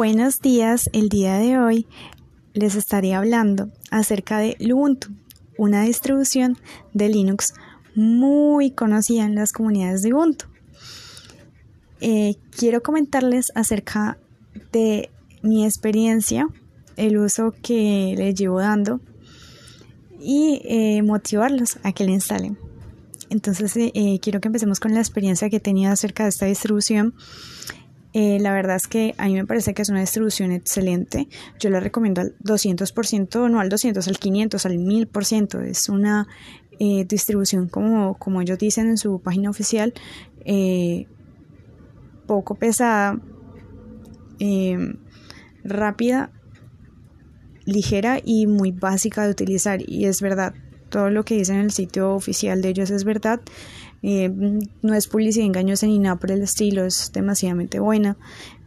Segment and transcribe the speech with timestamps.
[0.00, 1.86] Buenos días, el día de hoy
[2.54, 5.08] les estaré hablando acerca de Ubuntu,
[5.58, 6.56] una distribución
[6.94, 7.52] de Linux
[7.94, 10.46] muy conocida en las comunidades de Ubuntu.
[12.00, 14.16] Eh, quiero comentarles acerca
[14.72, 15.10] de
[15.42, 16.48] mi experiencia,
[16.96, 19.02] el uso que les llevo dando
[20.18, 22.56] y eh, motivarlos a que la instalen.
[23.28, 27.12] Entonces eh, quiero que empecemos con la experiencia que he tenido acerca de esta distribución
[28.12, 31.28] eh, la verdad es que a mí me parece que es una distribución excelente.
[31.60, 35.64] Yo la recomiendo al 200%, no al 200, al 500, al 1000%.
[35.64, 36.26] Es una
[36.78, 39.94] eh, distribución, como, como ellos dicen en su página oficial,
[40.44, 41.06] eh,
[42.26, 43.20] poco pesada,
[45.62, 46.30] rápida,
[47.64, 49.80] ligera y muy básica de utilizar.
[49.88, 50.54] Y es verdad,
[50.88, 53.40] todo lo que dicen en el sitio oficial de ellos es verdad.
[54.02, 54.30] Eh,
[54.82, 58.16] no es publicidad engañosa ni nada por el estilo, es demasiadamente buena.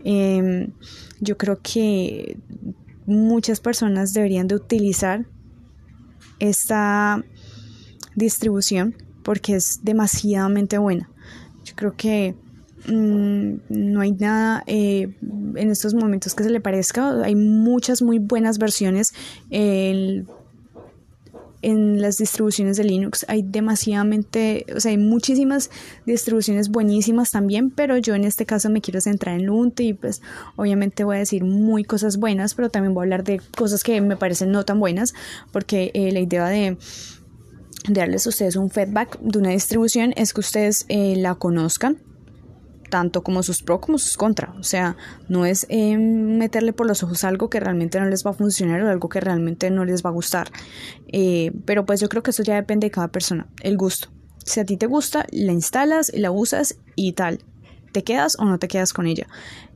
[0.03, 0.73] Em,
[1.19, 2.37] yo creo que
[3.05, 5.25] muchas personas deberían de utilizar
[6.39, 7.23] esta
[8.15, 11.09] distribución porque es demasiadamente buena.
[11.63, 12.35] Yo creo que
[12.87, 15.15] mm, no hay nada eh,
[15.55, 17.23] en estos momentos que se le parezca.
[17.23, 19.13] Hay muchas muy buenas versiones.
[21.63, 25.71] En las distribuciones de Linux hay demasiadamente, o sea, hay muchísimas
[26.05, 30.21] distribuciones buenísimas también, pero yo en este caso me quiero centrar en Ubuntu y pues
[30.55, 33.99] obviamente voy a decir muy cosas buenas, pero también voy a hablar de cosas que
[34.01, 35.13] me parecen no tan buenas,
[35.51, 36.77] porque eh, la idea de
[37.89, 41.97] darles a ustedes un feedback de una distribución es que ustedes eh, la conozcan
[42.93, 44.53] tanto como sus pros como sus contra.
[44.59, 48.29] O sea, no es eh, meterle por los ojos algo que realmente no les va
[48.29, 50.51] a funcionar o algo que realmente no les va a gustar.
[51.07, 54.09] Eh, pero pues yo creo que eso ya depende de cada persona, el gusto.
[54.45, 57.39] Si a ti te gusta, la instalas, la usas y tal.
[57.93, 59.25] ¿Te quedas o no te quedas con ella?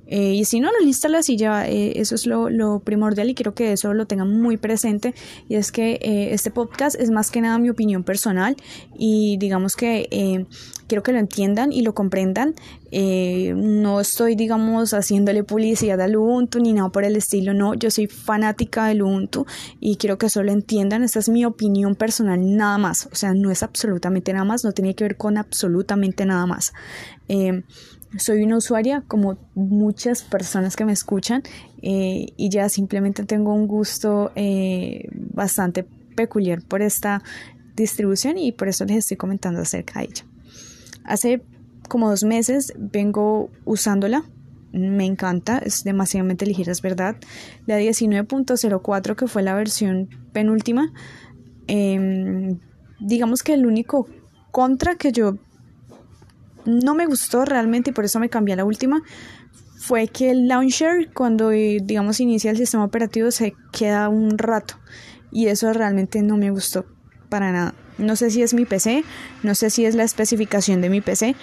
[0.08, 3.54] Eh, y si no, no lista la silla, eh, eso es lo, primordial y quiero
[3.54, 5.14] que eso lo tengan muy presente.
[5.50, 8.56] Y es que eh, este podcast es más que nada mi opinión personal
[8.98, 10.46] y digamos que
[10.88, 12.56] quiero que lo entiendan y lo comprendan.
[12.92, 18.08] no estoy, digamos, haciéndole publicidad al Ubuntu ni nada por el estilo, no, yo soy
[18.08, 19.46] fanática del Ubuntu
[19.80, 21.04] y quiero que eso lo entiendan.
[21.04, 23.10] Esta es mi opinión personal, nada más.
[23.12, 26.72] O sea, no es absolutamente nada más, no tiene que ver con absolutamente nada más
[28.18, 31.44] soy una usuaria como muchas personas que me escuchan
[31.82, 35.84] eh, y ya simplemente tengo un gusto eh, bastante
[36.16, 37.22] peculiar por esta
[37.76, 40.26] distribución y por eso les estoy comentando acerca de ella.
[41.04, 41.42] Hace
[41.88, 44.24] como dos meses vengo usándola,
[44.74, 47.16] me encanta, es demasiadamente ligera, es verdad.
[47.66, 50.92] La 19.04 que fue la versión penúltima,
[51.68, 52.60] em,
[53.00, 54.08] digamos que el único
[54.52, 55.38] contra que yo
[56.68, 59.02] no me gustó realmente y por eso me cambié la última
[59.78, 64.76] fue que el launcher cuando eh, digamos inicia el sistema operativo se queda un rato
[65.32, 66.86] y eso realmente no me gustó
[67.30, 67.74] para nada.
[67.98, 69.04] No sé si es mi PC,
[69.44, 71.36] no sé si es la especificación de mi PC,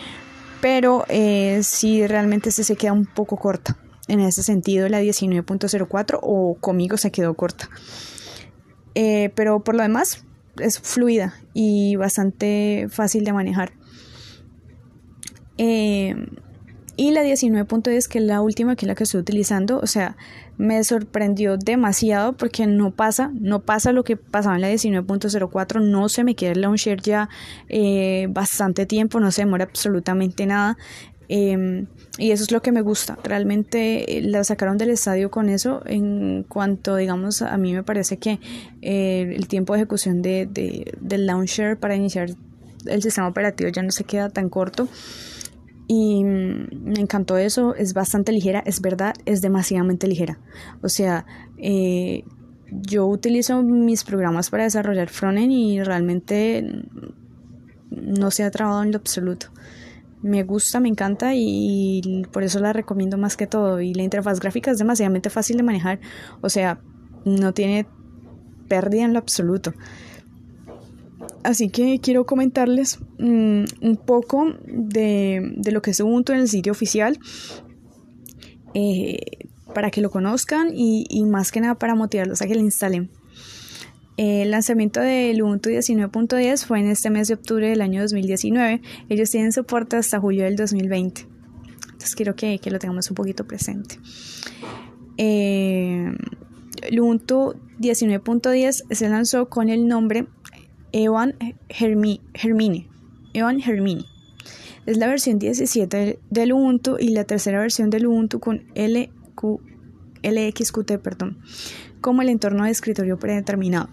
[0.61, 3.77] pero eh, sí realmente se, se queda un poco corta.
[4.09, 7.69] En ese sentido, la 19.04 o conmigo se quedó corta.
[8.95, 10.25] Eh, pero por lo demás,
[10.59, 13.73] es fluida y bastante fácil de manejar.
[15.59, 16.15] Eh,
[16.97, 20.17] y la 19.10, que es la última, que es la que estoy utilizando, o sea,
[20.57, 26.09] me sorprendió demasiado porque no pasa, no pasa lo que pasaba en la 19.04, no
[26.09, 27.29] se me queda el launcher ya
[27.69, 30.77] eh, bastante tiempo, no se demora absolutamente nada.
[31.27, 31.87] Em,
[32.19, 33.19] y eso es lo que me gusta.
[33.25, 35.83] Realmente eh, la sacaron del estadio con eso.
[35.87, 38.39] En cuanto, digamos, a mí me parece que
[38.83, 40.47] el tiempo de ejecución de,
[41.01, 42.29] del launcher para iniciar
[42.87, 44.87] el sistema operativo ya no se queda tan corto
[45.87, 50.39] y me encantó eso, es bastante ligera, es verdad, es demasiadamente ligera.
[50.83, 51.27] O sea,
[51.59, 52.25] eh,
[52.71, 56.65] yo utilizo mis programas para desarrollar frontend y realmente
[57.91, 59.49] no se ha trabado en lo absoluto.
[60.23, 63.81] Me gusta, me encanta y por eso la recomiendo más que todo.
[63.83, 66.01] Y la interfaz gráfica es demasiadamente fácil de manejar,
[66.41, 66.81] o sea,
[67.27, 67.87] no tiene
[68.69, 69.75] pérdida en lo absoluto.
[71.45, 76.73] Así que quiero comentarles mm, un poco de, lo que es Ubuntu en el sitio
[76.73, 77.19] oficial
[78.73, 79.19] eh,
[79.75, 83.11] para que lo conozcan y, más que nada para motivarlos a que lo instalen.
[84.17, 88.81] El lanzamiento del Ubuntu 19.10 fue en este mes de octubre del año 2019.
[89.11, 91.27] Ellos tienen soporte hasta julio del 2020.
[91.85, 93.99] Entonces quiero que, lo tengamos un poquito presente.
[95.19, 96.11] Eh,
[96.99, 100.27] Ubuntu 19.10 se lanzó con el nombre
[100.95, 101.35] Evan
[101.69, 102.21] Hermine.
[103.33, 104.05] Evan Hermine.
[104.87, 109.61] Es la versión 17 del Ubuntu y la tercera versión del Ubuntu con LQ,
[110.23, 111.39] LXQT, perdón,
[112.01, 113.89] como el entorno de escritorio predeterminado.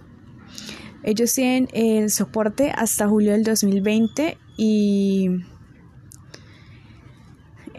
[1.04, 5.30] Ellos tienen el soporte hasta julio del 2020 y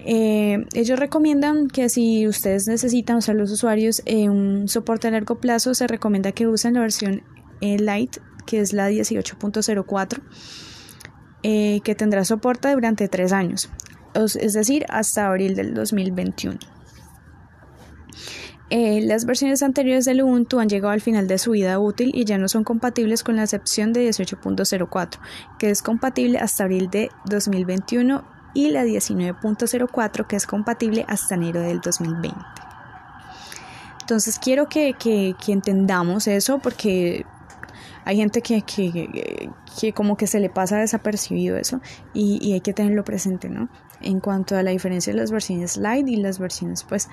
[0.05, 5.39] eh, ellos recomiendan que si ustedes necesitan usar los usuarios en un soporte a largo
[5.39, 7.23] plazo, se recomienda que usen la versión
[7.61, 10.21] eh, Lite, que es la 18.04,
[11.43, 13.71] eh, que tendrá soporte durante tres años,
[14.15, 16.59] es decir, hasta abril del 2021.
[18.71, 22.39] las versiones anteriores del Ubuntu han llegado al final de su vida útil y ya
[22.39, 25.19] no son compatibles con la excepción de 18.04,
[25.59, 28.25] que es compatible hasta abril de 2021
[28.55, 32.39] y la 19.04 que es compatible hasta enero del 2020.
[34.01, 34.95] Entonces quiero que,
[35.47, 37.25] entendamos eso porque
[38.05, 41.81] hay gente que, que, como que se le pasa desapercibido eso
[42.13, 43.69] y, hay que tenerlo presente, ¿no?
[44.01, 47.09] En cuanto a la diferencia de las versiones light y las versiones pues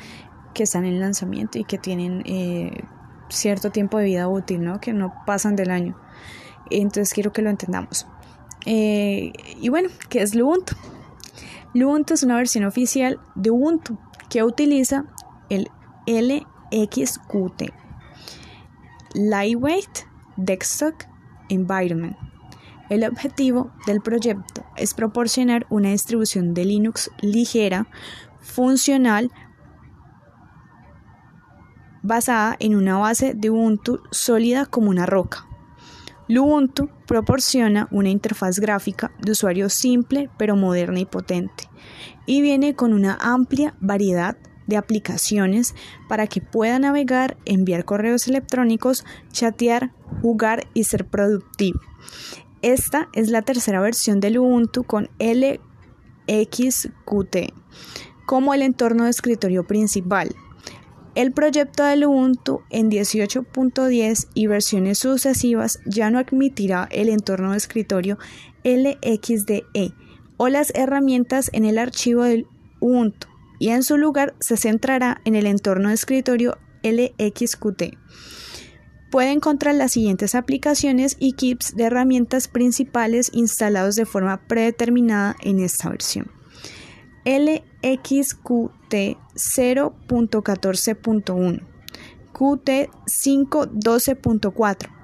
[0.54, 2.84] que están en lanzamiento y que tienen eh,
[3.30, 4.80] cierto tiempo de vida útil, ¿no?
[4.80, 5.96] Que no pasan del año.
[6.72, 8.08] Entonces quiero que lo entendamos.
[8.66, 9.32] Eh,
[9.62, 10.76] y bueno, ¿qué es Ubuntu?
[11.76, 13.98] Ubuntu es una versión oficial de Ubuntu
[14.30, 15.06] que utiliza
[15.50, 15.70] el
[16.08, 17.72] LXQT,
[19.14, 20.09] Lightweight
[20.40, 20.96] Desktop
[21.50, 22.16] Environment.
[22.90, 27.88] El objetivo del proyecto es proporcionar una distribución de Linux ligera,
[28.40, 29.32] funcional,
[32.02, 35.46] basada en una base de Ubuntu sólida como una roca.
[36.30, 41.70] Ubuntu proporciona una interfaz gráfica de usuario simple pero moderna y potente
[42.26, 44.38] y viene con una amplia variedad
[44.70, 45.76] de aplicaciones
[46.08, 51.80] para que pueda navegar, enviar correos electrónicos, chatear, jugar y ser productivo.
[52.62, 55.58] Esta es la tercera versión del Ubuntu con LXQT
[58.26, 60.36] como el entorno de escritorio principal.
[61.16, 67.58] El proyecto del Ubuntu en 18.10 y versiones sucesivas ya no admitirá el entorno de
[67.58, 68.20] escritorio
[68.64, 69.96] LXDE
[70.38, 72.46] o las herramientas en el archivo del
[72.80, 73.29] Ubuntu
[73.60, 77.84] y en su lugar se centrará en el entorno de escritorio LXQT.
[79.12, 85.60] Puede encontrar las siguientes aplicaciones y kits de herramientas principales instalados de forma predeterminada en
[85.60, 86.32] esta versión.
[87.26, 88.94] LXQT
[89.36, 91.62] 0.14.1,
[92.32, 92.70] Qt
[93.06, 94.99] 5.12.4,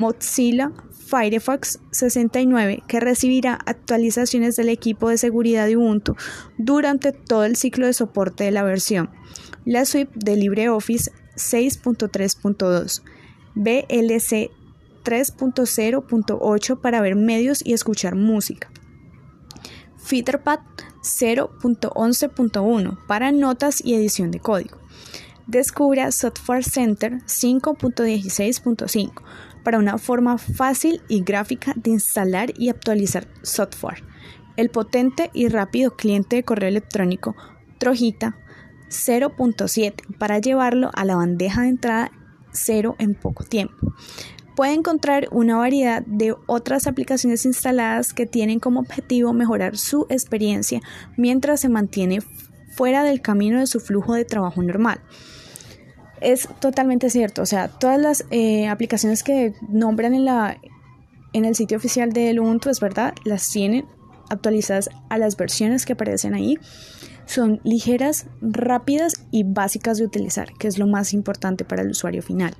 [0.00, 0.72] Mozilla
[1.08, 6.16] Firefox 69 que recibirá actualizaciones del equipo de seguridad de Ubuntu
[6.56, 9.10] durante todo el ciclo de soporte de la versión.
[9.66, 13.02] La suite de LibreOffice 6.3.2,
[13.54, 14.50] VLC
[15.04, 18.70] 3.0.8 para ver medios y escuchar música.
[19.98, 20.60] Fitterpad
[21.02, 24.78] 0.11.1 para notas y edición de código.
[25.46, 29.22] Descubra Software Center 5.16.5
[29.62, 34.04] para una forma fácil y gráfica de instalar y actualizar software.
[34.56, 37.36] El potente y rápido cliente de correo electrónico
[37.78, 38.36] Trojita
[38.88, 42.10] 0.7 para llevarlo a la bandeja de entrada
[42.52, 43.94] 0 en poco tiempo
[44.60, 50.82] puede encontrar una variedad de otras aplicaciones instaladas que tienen como objetivo mejorar su experiencia
[51.16, 52.20] mientras se mantiene
[52.76, 55.00] fuera del camino de su flujo de trabajo normal.
[56.20, 60.58] Es totalmente cierto, o sea, todas las eh, aplicaciones que nombran en, la,
[61.32, 63.86] en el sitio oficial de Ubuntu, es verdad, las tienen
[64.28, 66.58] actualizadas a las versiones que aparecen ahí.
[67.26, 72.22] Son ligeras, rápidas y básicas de utilizar, que es lo más importante para el usuario
[72.22, 72.54] final.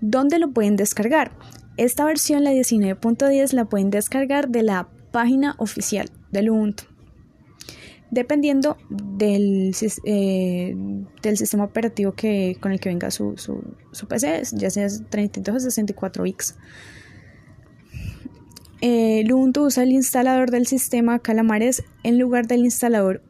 [0.00, 1.32] ¿Dónde lo pueden descargar?
[1.76, 6.84] Esta versión, la 19.10, la pueden descargar de la página oficial del Ubuntu.
[8.10, 10.76] Dependiendo del, eh,
[11.22, 15.60] del sistema operativo que, con el que venga su, su, PC, ya sea 32 o
[15.60, 16.56] 64 bits.
[18.80, 23.22] el Ubuntu usa el instalador del sistema Calamares en lugar del instalador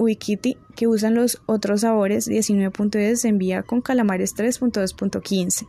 [0.00, 5.66] Ubiquiti que usan los otros sabores 19.10 se envía con calamares 3.2.15.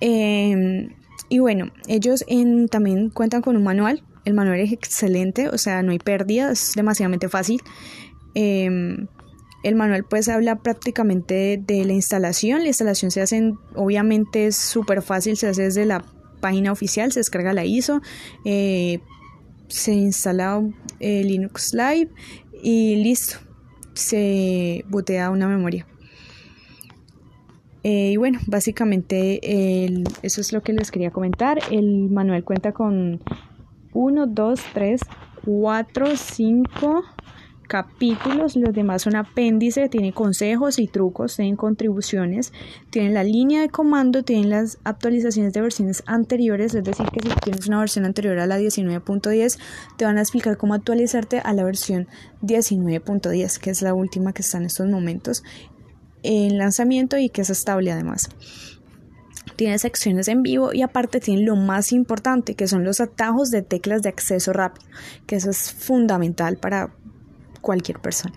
[0.00, 0.90] Em,
[1.30, 2.24] y bueno, ellos
[2.70, 4.02] también cuentan con un manual.
[4.26, 7.62] El manual es excelente, o sea, no hay pérdida, es demasiadamente fácil.
[8.34, 9.06] Em,
[9.62, 12.62] el manual pues habla prácticamente de, la instalación.
[12.62, 16.04] La instalación se hace, obviamente es súper fácil, se hace desde la
[16.40, 18.02] página oficial, se descarga la ISO,
[18.44, 18.98] eh,
[19.68, 20.60] se instala
[20.98, 22.10] eh, Linux Live
[22.60, 23.36] y listo
[23.94, 25.86] se botea una memoria.
[27.84, 29.38] Eh, y bueno, básicamente
[30.22, 31.60] eso es lo que les quería comentar.
[31.70, 33.22] El manual cuenta con
[33.96, 35.00] 1, 2, 3,
[35.42, 37.04] 4, 5,
[37.66, 42.52] capítulos, los demás son apéndice, tiene consejos y trucos, tienen contribuciones,
[42.90, 47.34] tienen la línea de comando, tienen las actualizaciones de versiones anteriores, es decir, que si
[47.36, 49.58] tienes una versión anterior a la 19.10,
[49.96, 52.06] te van a explicar cómo actualizarte a la versión
[52.42, 55.42] 19.10, que es la última que está en estos momentos
[56.22, 58.28] en lanzamiento y que es estable además
[59.56, 63.62] tiene secciones en vivo y aparte tiene lo más importante que son los atajos de
[63.62, 64.86] teclas de acceso rápido,
[65.26, 66.94] que eso es fundamental para
[67.60, 68.34] cualquier persona.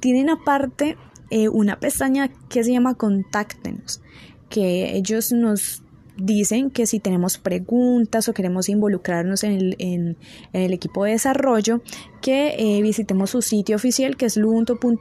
[0.00, 0.96] Tienen aparte
[1.30, 4.00] eh, una pestaña que se llama Contáctenos,
[4.48, 5.82] que ellos nos
[6.16, 10.16] dicen que si tenemos preguntas o queremos involucrarnos en
[10.52, 11.82] el, equipo de desarrollo,
[12.22, 14.98] que eh, visitemos su sitio oficial que es lubuntu.me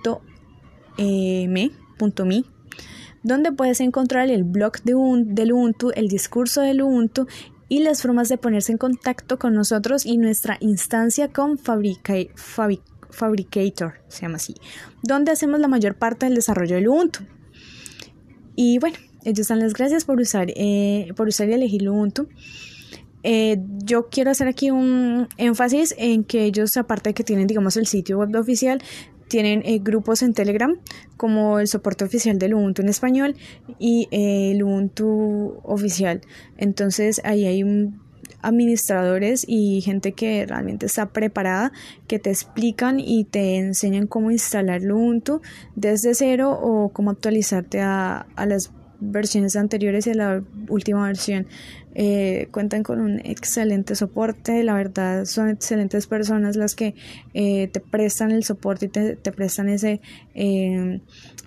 [3.23, 4.93] donde puedes encontrar el blog de
[5.25, 7.27] del Ubuntu, el discurso del Ubuntu
[7.69, 12.33] y las formas de ponerse en contacto con nosotros y nuestra instancia con Fabricator,
[14.07, 14.55] se llama así,
[15.03, 17.19] donde hacemos la mayor parte del desarrollo del Ubuntu.
[18.55, 22.27] Y bueno, ellos dan las gracias por usar, eh, por usar y elegir Ubuntu.
[23.23, 27.75] Eh, yo quiero hacer aquí un énfasis en que ellos, aparte de que tienen, digamos,
[27.75, 28.81] el sitio web oficial,
[29.27, 30.75] tienen eh, grupos en Telegram
[31.17, 33.35] como el soporte oficial del Ubuntu en español
[33.79, 36.21] y eh, el Ubuntu oficial.
[36.57, 37.63] Entonces ahí hay
[38.41, 41.71] administradores y gente que realmente está preparada
[42.07, 45.41] que te explican y te enseñan cómo instalar Ubuntu
[45.75, 51.47] desde cero o cómo actualizarte a, a las versiones anteriores y a la última versión.
[51.95, 56.93] Eh, cuentan con un excelente soporte, la verdad son excelentes personas las que
[57.33, 59.99] eh, te prestan el soporte y te, te prestan ese
[60.35, 61.01] eh,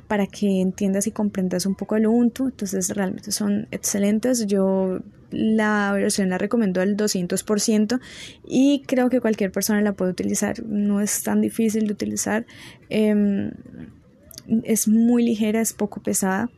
[0.08, 4.98] para que entiendas y comprendas un poco el Ubuntu, entonces realmente son excelentes, yo
[5.30, 8.00] la versión la recomiendo al 200%
[8.44, 12.44] y creo que cualquier persona la puede utilizar, no es tan difícil de utilizar,
[12.88, 13.52] em,
[14.64, 16.50] es muy ligera, es poco pesada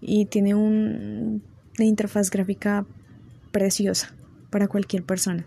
[0.00, 1.42] y tiene un,
[1.78, 2.86] una interfaz gráfica
[3.52, 4.14] preciosa
[4.50, 5.46] para cualquier persona,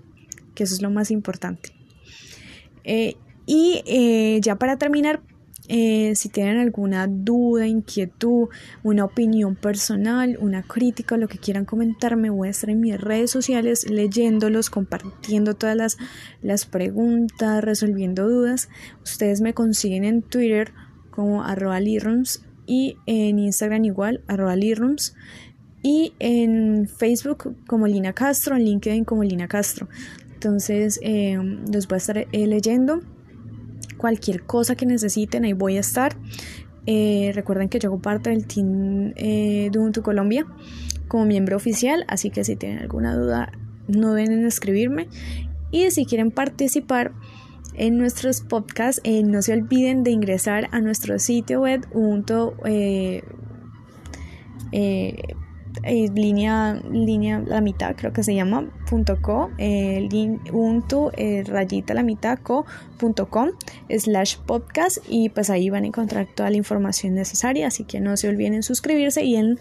[0.56, 1.72] que eso es lo más importante.
[2.84, 5.22] Eh, y eh, ya para terminar,
[5.70, 8.48] eh, si tienen alguna duda, inquietud,
[8.84, 13.00] una opinión personal, una crítica, lo que quieran comentar, me voy a estar en mis
[13.00, 15.98] redes sociales leyéndolos, compartiendo todas las,
[16.42, 18.70] las preguntas, resolviendo dudas.
[19.04, 20.72] Ustedes me consiguen en Twitter
[21.18, 24.56] como arroba y en Instagram igual, arroba
[25.82, 29.90] y en Facebook como Lina Castro, en LinkedIn como Lina Castro.
[30.36, 31.40] Entonces eh,
[31.74, 33.02] los voy a estar eh, leyendo.
[33.98, 36.16] Cualquier cosa que necesiten, ahí voy a estar.
[36.86, 39.16] Eh, recuerden que yo hago parte del team
[39.76, 40.46] Ubuntu Colombia
[41.08, 43.54] como miembro oficial, así que si tienen alguna duda,
[43.88, 45.08] no deben en escribirme.
[45.72, 47.12] Y si quieren participar
[47.78, 52.54] en nuestros podcasts, no se olviden de ingresar a nuestro sitio web Ubuntu
[55.84, 62.04] eh, línea, línea la mitad creo que se llama punto co eh, eh, rayita la
[62.04, 62.66] mitad co
[62.98, 63.50] punto com
[63.90, 68.18] slash podcast y pues ahí van a encontrar toda la información necesaria así que no
[68.18, 69.60] se olviden en suscribirse y en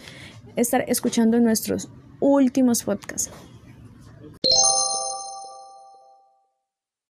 [0.57, 3.31] estar escuchando nuestros últimos podcasts